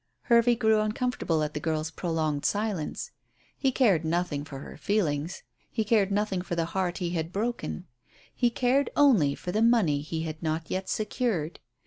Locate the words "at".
1.43-1.53